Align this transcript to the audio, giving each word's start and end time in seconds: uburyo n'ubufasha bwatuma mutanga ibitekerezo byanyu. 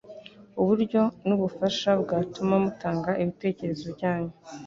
uburyo 0.61 1.01
n'ubufasha 1.27 1.89
bwatuma 2.01 2.55
mutanga 2.63 3.11
ibitekerezo 3.21 3.85
byanyu. 3.95 4.33